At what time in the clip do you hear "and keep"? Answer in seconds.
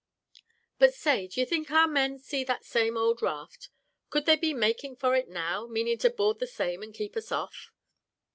6.81-7.15